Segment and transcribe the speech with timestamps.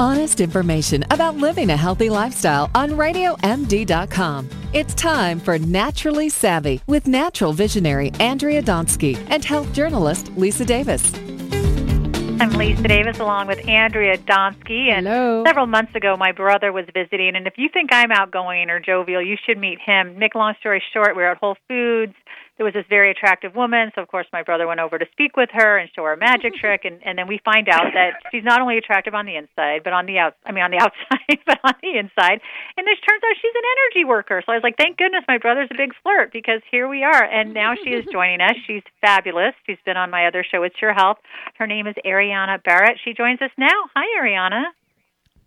[0.00, 4.48] Honest information about living a healthy lifestyle on RadioMD.com.
[4.72, 11.12] It's time for Naturally Savvy with natural visionary Andrea Donsky and health journalist Lisa Davis.
[12.40, 14.92] I'm Lisa Davis along with Andrea Donsky.
[14.92, 15.42] And Hello.
[15.44, 17.34] several months ago, my brother was visiting.
[17.34, 20.16] And if you think I'm outgoing or jovial, you should meet him.
[20.16, 22.14] Make a long story short, we were at Whole Foods.
[22.58, 23.92] There was this very attractive woman.
[23.94, 26.18] So, of course, my brother went over to speak with her and show her a
[26.18, 26.82] magic trick.
[26.84, 29.92] And, and then we find out that she's not only attractive on the inside, but
[29.92, 32.42] on the out, I mean, on the outside, but on the inside.
[32.76, 34.42] And it turns out she's an energy worker.
[34.44, 37.22] So I was like, thank goodness my brother's a big flirt because here we are.
[37.22, 38.58] And now she is joining us.
[38.66, 39.54] She's fabulous.
[39.64, 41.18] She's been on my other show, It's Your Health.
[41.58, 42.98] Her name is Ariana Bahret.
[43.04, 43.86] She joins us now.
[43.94, 44.74] Hi, Ariana.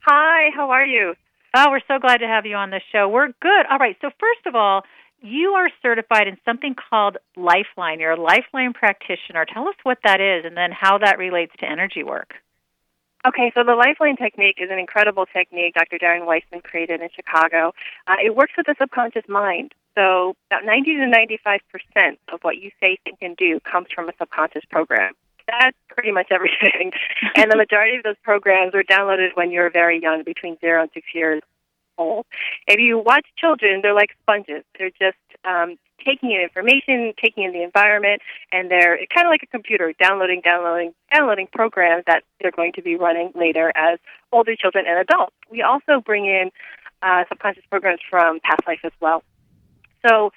[0.07, 1.13] Hi, how are you?
[1.53, 3.09] Oh, we're so glad to have you on the show.
[3.09, 3.65] We're good.
[3.69, 3.97] All right.
[3.99, 4.83] So, first of all,
[5.21, 7.99] you are certified in something called Lifeline.
[7.99, 9.45] You're a Lifeline practitioner.
[9.45, 12.33] Tell us what that is and then how that relates to energy work.
[13.25, 15.99] Okay, so the Lifeline technique is an incredible technique Dr.
[15.99, 17.71] Darren Weissman created in Chicago.
[18.07, 19.73] Uh, it works with the subconscious mind.
[19.93, 24.09] So about 90 to 95 percent of what you say, think, and do comes from
[24.09, 25.13] a subconscious program.
[25.47, 26.93] That's pretty much everything.
[27.35, 30.81] and the majority of those programs were downloaded when you were very young, between zero
[30.81, 31.43] and six years
[32.01, 32.25] old.
[32.67, 34.63] If you watch children, they're like sponges.
[34.77, 38.21] They're just um, taking in information, taking in the environment,
[38.51, 42.81] and they're kind of like a computer, downloading, downloading, downloading programs that they're going to
[42.81, 43.99] be running later as
[44.31, 45.35] older children and adults.
[45.49, 46.51] We also bring in
[47.01, 49.23] uh, subconscious programs from past life as well.
[50.07, 50.31] So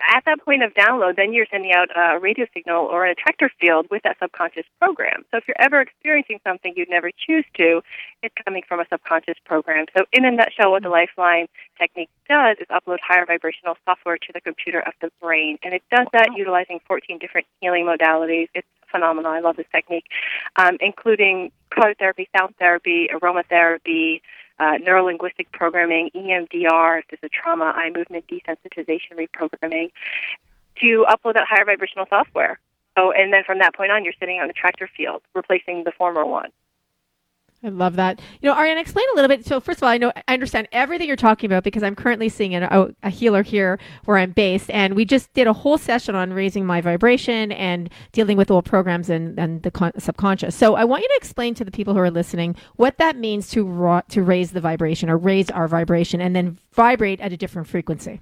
[0.00, 3.50] at that point of download, then you're sending out a radio signal or an attractor
[3.60, 5.24] field with that subconscious program.
[5.30, 7.82] So if you're ever experiencing something you'd never choose to,
[8.22, 9.86] it's coming from a subconscious program.
[9.96, 11.46] So in a nutshell, what the Lifeline
[11.78, 15.82] technique does is upload higher vibrational software to the computer of the brain, and it
[15.90, 18.48] does that utilizing 14 different healing modalities.
[18.54, 19.30] It's phenomenal.
[19.30, 20.06] I love this technique,
[20.56, 24.20] um, including color therapy, sound therapy, aromatherapy,
[24.58, 29.90] uh, neurolinguistic programming, EMDR, if there's a trauma, eye movement desensitization reprogramming,
[30.80, 32.58] to upload that higher vibrational software.
[32.96, 35.92] So, and then from that point on, you're sitting on the attractor field, replacing the
[35.92, 36.50] former one.
[37.66, 38.20] I love that.
[38.40, 39.44] You know, Ariana, explain a little bit.
[39.44, 42.28] So, first of all, I know I understand everything you're talking about because I'm currently
[42.28, 46.14] seeing a, a healer here where I'm based, and we just did a whole session
[46.14, 50.54] on raising my vibration and dealing with old programs and, and the con- subconscious.
[50.54, 53.50] So, I want you to explain to the people who are listening what that means
[53.50, 57.36] to ra- to raise the vibration or raise our vibration and then vibrate at a
[57.36, 58.20] different frequency.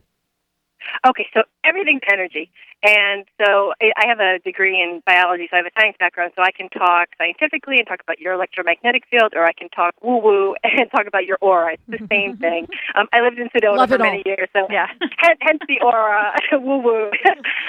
[1.07, 2.51] Okay, so everything's energy.
[2.83, 6.43] And so I have a degree in biology, so I have a science background, so
[6.43, 10.19] I can talk scientifically and talk about your electromagnetic field, or I can talk woo
[10.19, 11.75] woo and talk about your aura.
[11.75, 12.69] It's the same thing.
[12.95, 14.11] Um, I lived in Sedona Love for it all.
[14.11, 17.11] many years, so yeah, hence, hence the aura woo woo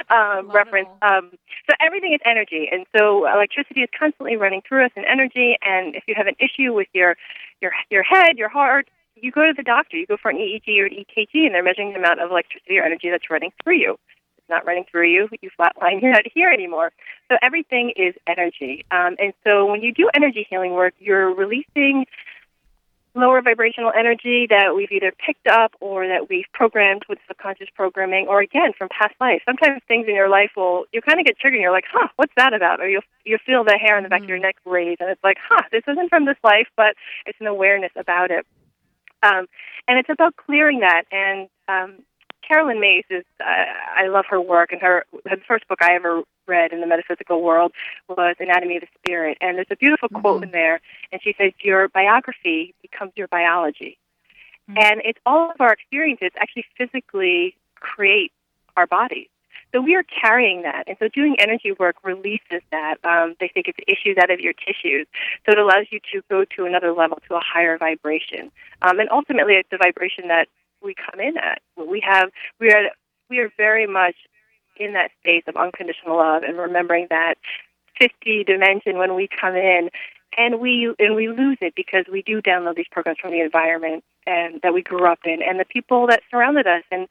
[0.10, 0.90] um, reference.
[1.02, 1.32] Um,
[1.70, 5.56] so everything is energy, and so electricity is constantly running through us in energy.
[5.62, 7.16] And if you have an issue with your
[7.62, 9.98] your your head, your heart, you go to the doctor.
[9.98, 12.78] You go for an EEG or an EKG, and they're measuring the amount of electricity
[12.78, 13.94] or energy that's running through you.
[13.94, 16.00] If it's not running through you, you flatline.
[16.02, 16.92] You're not here anymore.
[17.30, 18.86] So everything is energy.
[18.92, 22.06] Um, and so when you do energy healing work, you're releasing
[23.16, 28.28] lower vibrational energy that we've either picked up or that we've programmed with subconscious programming,
[28.28, 29.42] or again from past life.
[29.46, 31.56] Sometimes things in your life will you kind of get triggered.
[31.56, 32.82] and You're like, huh, what's that about?
[32.82, 35.24] Or you'll you feel the hair on the back of your neck raise, and it's
[35.24, 38.46] like, huh, this isn't from this life, but it's an awareness about it.
[39.26, 39.48] Um,
[39.88, 41.04] and it's about clearing that.
[41.12, 42.04] And um,
[42.48, 43.66] Caroline Myss is, uh,
[43.96, 47.42] I love her work, and her, her first book I ever read in the metaphysical
[47.42, 47.72] world
[48.08, 49.38] was Anatomy of the Spirit.
[49.42, 50.80] And there's a beautiful quote in there,
[51.12, 53.98] and she says, Your biography becomes your biology.
[54.68, 58.32] And it's all of our experiences actually physically create
[58.76, 59.28] our bodies.
[59.76, 60.86] So we are carrying that.
[60.88, 62.96] And so doing energy work releases that.
[63.04, 65.06] Um, they think it's issues out of your tissues.
[65.46, 68.52] So it allows you to go to another level, to a higher vibration.
[68.82, 70.48] Um, and ultimately, it's the vibration that
[70.82, 71.62] we come in at.
[71.76, 72.84] We have, we are,
[73.30, 74.16] we are very much
[74.78, 77.36] in that space of unconditional love and remembering that
[78.00, 79.90] 50 dimension when we come in
[80.38, 84.04] and we and we lose it because we do download these programs from the environment
[84.28, 87.08] and that we grew up in and the people that surrounded us and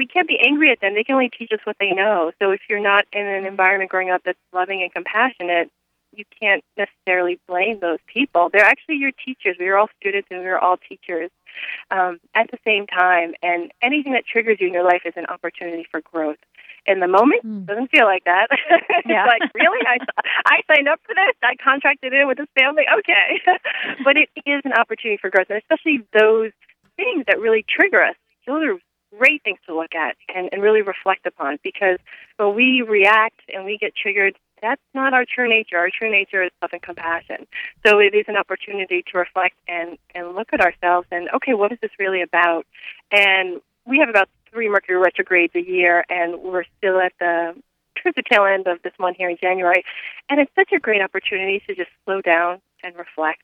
[0.00, 0.94] we can't be angry at them.
[0.94, 2.32] They can only teach us what they know.
[2.40, 5.70] So if you're not in an environment growing up that's loving and compassionate,
[6.16, 8.48] you can't necessarily blame those people.
[8.50, 9.56] They're actually your teachers.
[9.60, 11.30] We are all students and we are all teachers
[11.90, 13.34] um, at the same time.
[13.42, 16.38] And anything that triggers you in your life is an opportunity for growth.
[16.86, 17.66] In the moment, Mm.
[17.66, 18.48] doesn't feel like that.
[18.70, 19.26] it's Yeah.
[19.26, 19.98] like really, I
[20.46, 21.34] I signed up for this.
[21.42, 22.84] I contracted in with this family.
[23.00, 23.28] Okay,
[24.04, 26.52] but it is an opportunity for growth, and especially those
[26.96, 28.16] things that really trigger us.
[28.46, 28.78] Those are
[29.16, 31.98] great things to look at and, and really reflect upon because
[32.36, 35.78] when we react and we get triggered that's not our true nature.
[35.78, 37.46] Our true nature is love and compassion.
[37.86, 41.72] So it is an opportunity to reflect and, and look at ourselves and, okay, what
[41.72, 42.66] is this really about?
[43.10, 47.54] And we have about three Mercury retrogrades a year, and we're still at the
[47.96, 49.84] towards the tail end of this one here in January.
[50.28, 53.42] And it's such a great opportunity to just slow down and reflect.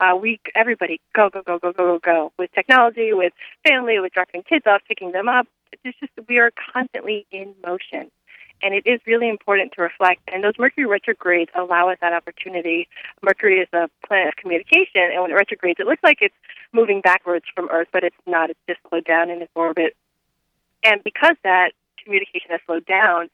[0.00, 3.32] Uh, we everybody go go go go go go go with technology, with
[3.66, 5.46] family, with dropping kids off, picking them up.
[5.84, 8.10] It's just we are constantly in motion,
[8.62, 10.22] and it is really important to reflect.
[10.32, 12.88] And those Mercury retrogrades allow us that opportunity.
[13.22, 16.34] Mercury is a planet of communication, and when it retrogrades, it looks like it's
[16.72, 18.50] moving backwards from Earth, but it's not.
[18.50, 19.96] It's just slowed down in its orbit.
[20.82, 23.30] And because that communication has slowed down,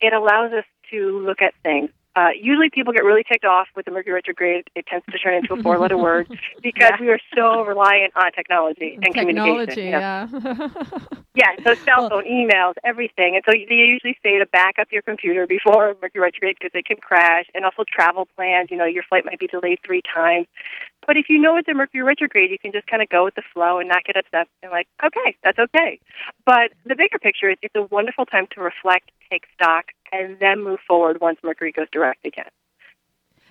[0.00, 1.90] it allows us to look at things.
[2.16, 4.68] Uh, usually people get really ticked off with the Mercury retrograde.
[4.76, 6.28] It tends to turn into a four letter word
[6.62, 7.00] because yeah.
[7.00, 9.88] we are so reliant on technology and technology, communication.
[9.88, 10.28] Yeah.
[11.34, 13.34] yeah, so cell phone, emails, everything.
[13.34, 16.84] And so they usually say to back up your computer before Mercury retrograde because it
[16.84, 17.46] can crash.
[17.54, 18.70] And also travel plans.
[18.70, 20.46] You know, your flight might be delayed three times.
[21.06, 23.34] But if you know it's a Mercury retrograde, you can just kind of go with
[23.34, 26.00] the flow and not get upset and like, okay, that's okay.
[26.44, 30.62] But the bigger picture is it's a wonderful time to reflect, take stock, and then
[30.62, 32.48] move forward once Mercury goes direct again.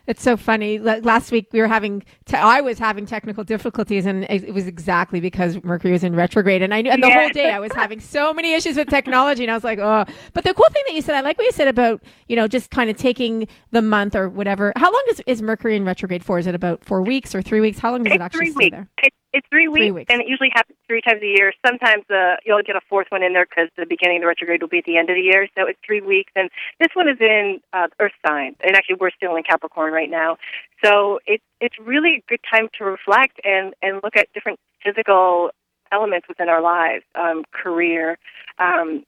[0.05, 0.79] It's so funny.
[0.79, 5.21] Last week we were having, te- I was having technical difficulties, and it was exactly
[5.21, 6.61] because Mercury was in retrograde.
[6.61, 9.43] And I knew, and the whole day I was having so many issues with technology,
[9.43, 10.03] and I was like, oh.
[10.33, 12.49] But the cool thing that you said, I like what you said about, you know,
[12.49, 14.73] just kind of taking the month or whatever.
[14.75, 16.37] How long is, is Mercury in retrograde for?
[16.37, 17.79] Is it about four weeks or three weeks?
[17.79, 18.71] How long does it's it actually stay weeks.
[18.75, 18.89] there?
[19.03, 21.53] It's it's three weeks, three weeks, and it usually happens three times a year.
[21.65, 24.61] Sometimes uh, you'll get a fourth one in there because the beginning of the retrograde
[24.61, 25.47] will be at the end of the year.
[25.57, 26.49] So it's three weeks, and
[26.79, 30.37] this one is in uh, Earth sign, and actually we're still in Capricorn right now.
[30.83, 35.49] So it's it's really a good time to reflect and and look at different physical
[35.91, 38.17] elements within our lives, um, career,
[38.59, 39.03] um,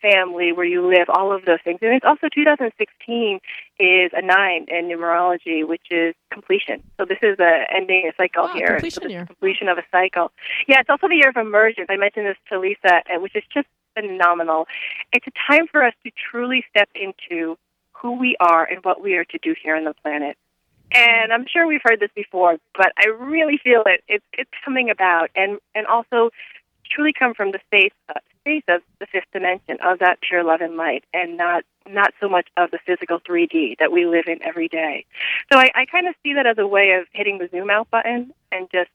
[0.00, 1.78] family, where you live, all of those things.
[1.82, 3.40] And it's also 2016
[3.78, 6.82] is a nine in numerology, which is completion.
[6.98, 8.66] So this is a ending a cycle wow, here.
[8.68, 9.26] Completion so year.
[9.26, 10.32] Completion of a cycle.
[10.68, 11.86] Yeah, it's also the year of emergence.
[11.88, 14.66] I mentioned this to Lisa, uh, which is just phenomenal.
[15.12, 17.56] It's a time for us to truly step into
[17.92, 20.36] who we are and what we are to do here on the planet.
[20.92, 24.90] And I'm sure we've heard this before, but I really feel that it's it's coming
[24.90, 26.30] about, and and also
[26.90, 27.92] truly come from the space
[28.40, 32.28] space of the fifth dimension of that pure love and light, and not not so
[32.28, 35.04] much of the physical 3D that we live in every day.
[35.52, 37.90] So I, I kind of see that as a way of hitting the zoom out
[37.90, 38.90] button and just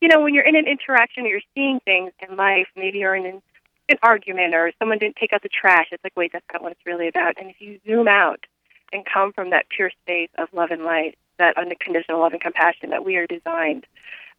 [0.00, 3.14] you know when you're in an interaction or you're seeing things in life, maybe you're
[3.14, 3.42] in an,
[3.88, 5.88] an argument or someone didn't take out the trash.
[5.92, 7.34] It's like wait, that's not what it's really about.
[7.38, 8.46] And if you zoom out
[8.92, 12.90] and come from that pure space of love and light, that unconditional love and compassion
[12.90, 13.86] that we are designed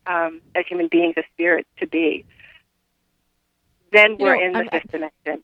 [0.08, 2.26] um, as human beings, as spirits, to be,
[3.92, 5.42] then we're know, in the fifth.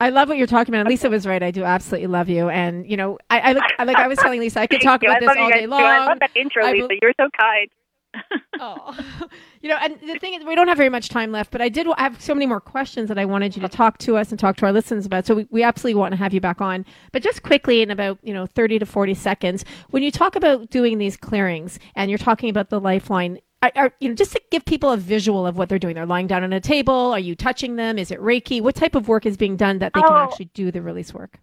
[0.00, 0.86] I love what you're talking about.
[0.88, 1.42] Lisa was right.
[1.42, 2.48] I do absolutely love you.
[2.48, 5.30] And you know, I, I like I was telling Lisa, I could talk about this
[5.36, 5.82] all day long.
[5.82, 6.88] I love that intro, Lisa.
[6.88, 7.70] Be- you're so kind.
[8.60, 8.96] oh,
[9.60, 11.68] you know, and the thing is, we don't have very much time left, but I
[11.68, 14.30] did I have so many more questions that I wanted you to talk to us
[14.30, 15.26] and talk to our listeners about.
[15.26, 16.84] So we, we absolutely want to have you back on.
[17.12, 20.70] But just quickly, in about you know thirty to forty seconds, when you talk about
[20.70, 24.40] doing these clearings and you're talking about the lifeline, are, are, you know just to
[24.50, 27.18] give people a visual of what they're doing they're lying down on a table are
[27.18, 30.00] you touching them is it reiki what type of work is being done that they
[30.00, 30.08] oh.
[30.08, 31.38] can actually do the release work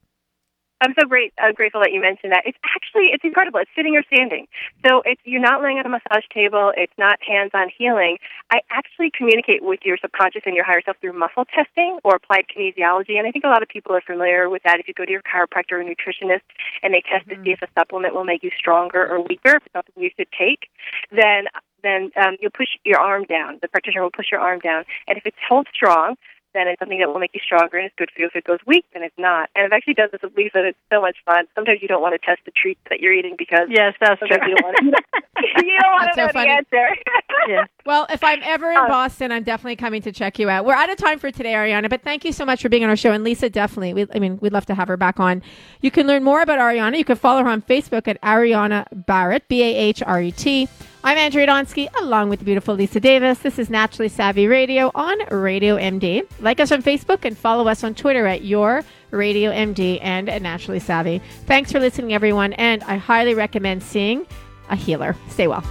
[0.82, 2.42] I'm so great, uh, grateful that you mentioned that.
[2.44, 3.60] It's actually it's incredible.
[3.60, 4.48] It's sitting or standing,
[4.86, 6.74] so it's you're not laying on a massage table.
[6.76, 8.18] It's not hands-on healing.
[8.50, 12.50] I actually communicate with your subconscious and your higher self through muscle testing or applied
[12.50, 14.80] kinesiology, and I think a lot of people are familiar with that.
[14.80, 16.50] If you go to your chiropractor or nutritionist
[16.82, 17.44] and they test mm-hmm.
[17.44, 20.10] to see if a supplement will make you stronger or weaker, if it's something you
[20.18, 20.66] should take,
[21.12, 21.46] then
[21.84, 23.60] then um, you'll push your arm down.
[23.62, 26.16] The practitioner will push your arm down, and if it's held strong,
[26.54, 28.28] then it's something that will make you stronger and it's good for you.
[28.28, 29.50] If it goes weak, then it's not.
[29.56, 31.46] And I've actually done this with Lisa, and it's so much fun.
[31.56, 34.28] Sometimes you don't want to test the treats that you're eating because yes, that's true.
[34.32, 34.84] You don't want to,
[35.66, 36.88] you don't want to know the answer.
[37.84, 40.66] Well, if I'm ever in um, Boston, I'm definitely coming to check you out.
[40.66, 42.92] We're out of time for today, Ariana, but thank you so much for being on
[42.92, 43.12] our show.
[43.12, 45.42] And Lisa, definitely, we, I mean, we'd love to have her back on.
[45.82, 46.98] You can learn more about Ariana.
[47.00, 50.68] You can follow her on Facebook at Ariana Bahret, B A H R E T.
[51.04, 53.40] I'm Andrea Donsky, along with the beautiful Lisa Davis.
[53.40, 56.24] This is Naturally Savvy Radio on Radio MD.
[56.40, 60.44] Like us on Facebook and follow us on Twitter at Your Radio MD and at
[60.44, 61.20] Naturally Savvy.
[61.48, 64.28] Thanks for listening, everyone, and I highly recommend seeing
[64.70, 65.16] a healer.
[65.30, 65.64] Stay well.